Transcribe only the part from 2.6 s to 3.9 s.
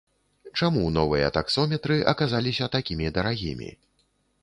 такімі дарагімі?